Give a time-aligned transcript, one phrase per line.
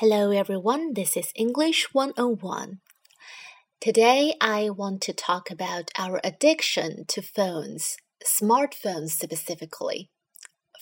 [0.00, 2.80] Hello everyone, this is English 101.
[3.80, 10.10] Today I want to talk about our addiction to phones, smartphones specifically.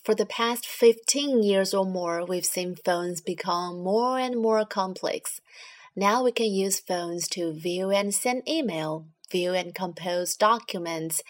[0.03, 5.41] For the past 15 years or more, we've seen phones become more and more complex.
[5.95, 11.23] Now we can use phones to view and send email, view and compose documents.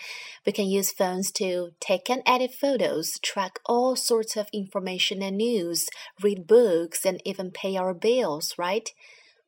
[0.44, 5.36] We can use phones to take and edit photos, track all sorts of information and
[5.36, 5.88] news,
[6.22, 8.90] read books, and even pay our bills, right?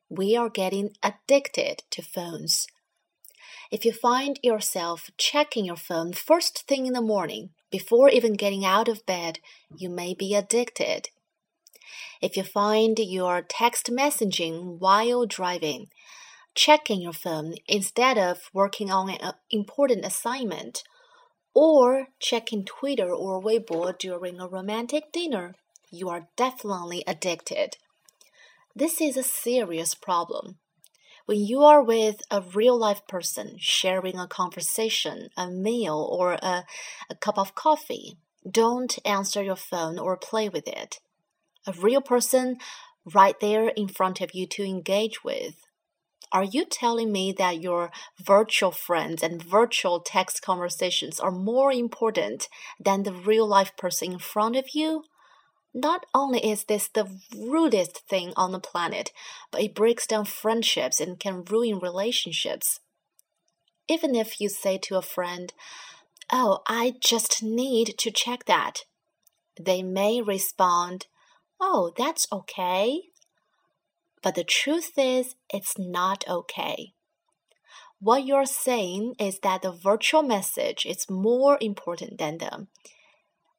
[0.09, 2.67] We are getting addicted to phones.
[3.69, 8.63] If you find yourself checking your phone first thing in the morning, before even getting
[8.63, 9.39] out of bed,
[9.75, 11.09] you may be addicted.
[12.21, 15.87] If you find you're text messaging while driving,
[16.57, 20.83] checking your phone instead of working on an uh, important assignment,
[21.53, 25.53] or checking Twitter or Weibo during a romantic dinner,
[25.91, 27.77] you are definitely addicted.
[28.75, 30.57] This is a serious problem.
[31.27, 36.65] When you are with a real life person sharing a conversation, a meal, or a,
[37.09, 38.17] a cup of coffee,
[38.49, 40.99] don't answer your phone or play with it.
[41.67, 42.57] A real person
[43.13, 45.55] right there in front of you to engage with.
[46.31, 52.49] Are you telling me that your virtual friends and virtual text conversations are more important
[52.79, 55.03] than the real life person in front of you?
[55.73, 59.11] Not only is this the rudest thing on the planet,
[59.51, 62.79] but it breaks down friendships and can ruin relationships.
[63.87, 65.53] Even if you say to a friend,
[66.31, 68.81] Oh, I just need to check that,
[69.59, 71.07] they may respond,
[71.59, 73.03] Oh, that's okay.
[74.21, 76.93] But the truth is, it's not okay.
[77.99, 82.67] What you're saying is that the virtual message is more important than them.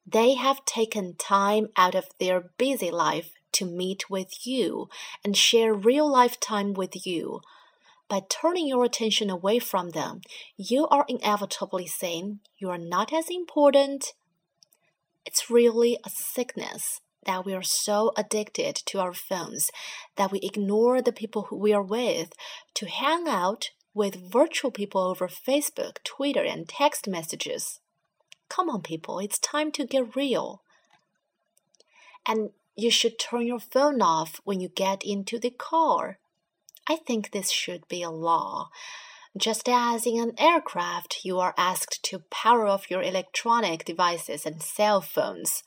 [0.05, 4.89] They have taken time out of their busy life to meet with you
[5.23, 7.41] and share real life time with you.
[8.07, 10.21] By turning your attention away from them,
[10.57, 14.13] you are inevitably saying you are not as important.
[15.25, 19.69] It's really a sickness that we are so addicted to our phones
[20.15, 22.33] that we ignore the people who we are with
[22.73, 27.81] to hang out with virtual people over Facebook, Twitter, and text messages.
[28.49, 30.63] Come on, people, it's time to get real.
[32.27, 36.17] And you should turn your phone off when you get into the car.
[36.87, 38.69] I think this should be a law.
[39.37, 44.63] Just as in an aircraft, you are asked to power off your electronic devices and
[44.63, 45.61] cell phones.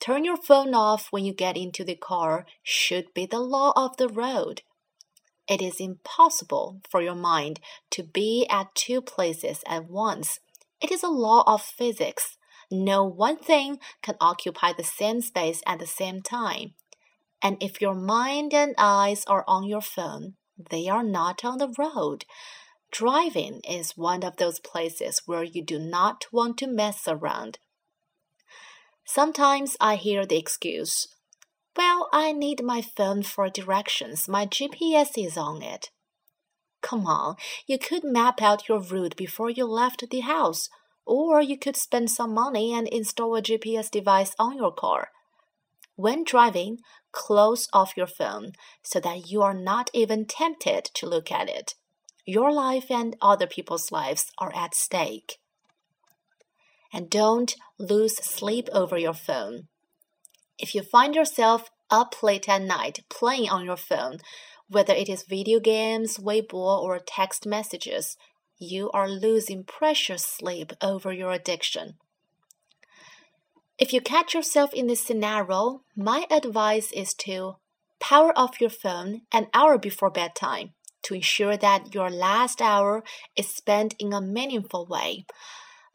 [0.00, 3.96] Turn your phone off when you get into the car should be the law of
[3.96, 4.62] the road.
[5.48, 7.58] It is impossible for your mind
[7.90, 10.40] to be at two places at once.
[10.80, 12.36] It is a law of physics.
[12.70, 16.74] No one thing can occupy the same space at the same time.
[17.42, 20.34] And if your mind and eyes are on your phone,
[20.70, 22.24] they are not on the road.
[22.90, 27.58] Driving is one of those places where you do not want to mess around.
[29.10, 31.08] Sometimes I hear the excuse,
[31.74, 34.28] Well, I need my phone for directions.
[34.28, 35.88] My GPS is on it.
[36.82, 37.36] Come on,
[37.66, 40.68] you could map out your route before you left the house,
[41.06, 45.08] or you could spend some money and install a GPS device on your car.
[45.96, 46.80] When driving,
[47.10, 48.52] close off your phone
[48.82, 51.74] so that you are not even tempted to look at it.
[52.26, 55.38] Your life and other people's lives are at stake.
[56.92, 59.68] And don't lose sleep over your phone.
[60.58, 64.18] If you find yourself up late at night playing on your phone,
[64.68, 68.16] whether it is video games, Weibo, or text messages,
[68.58, 71.94] you are losing precious sleep over your addiction.
[73.78, 77.56] If you catch yourself in this scenario, my advice is to
[78.00, 80.72] power off your phone an hour before bedtime
[81.02, 83.04] to ensure that your last hour
[83.36, 85.24] is spent in a meaningful way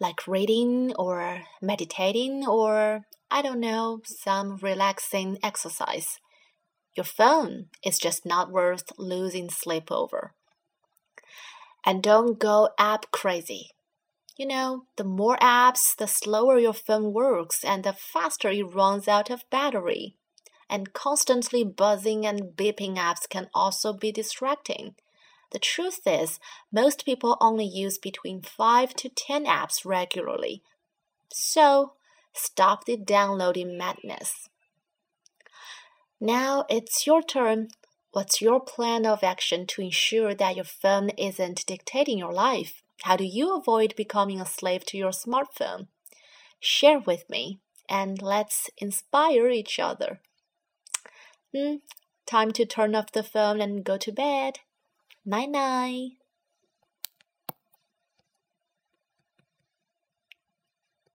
[0.03, 6.19] like reading or meditating or, I don't know, some relaxing exercise.
[6.94, 10.34] Your phone is just not worth losing sleep over.
[11.85, 13.72] And don't go app crazy.
[14.38, 19.08] You know, the more apps, the slower your phone works and the faster it runs
[19.08, 20.16] out of battery.
[20.70, 24.96] And constantly buzzing and beeping apps can also be distracting.
[25.53, 26.40] The truth is,
[26.72, 30.64] most people only use between 5 to 10 apps regularly.
[31.32, 31.94] So,
[32.34, 34.50] stop the downloading madness.
[36.20, 37.67] Now it's your turn.
[38.11, 42.82] What's your plan of action to ensure that your phone isn't dictating your life?
[43.03, 45.88] How do you avoid becoming a slave to your smartphone?
[46.59, 47.59] Share with me
[47.90, 50.22] and let's inspire each other.
[51.53, 51.76] Hmm,
[52.26, 54.59] time to turn off the phone and go to bed.
[55.25, 56.22] Night night.